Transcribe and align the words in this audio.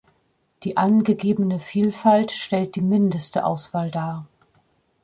Die 0.63 0.77
angegebene 0.77 1.59
Vielfalt 1.59 2.31
stellt 2.31 2.75
die 2.75 2.81
mindeste 2.81 3.45
Auswahl 3.45 3.91
dar. 3.91 4.25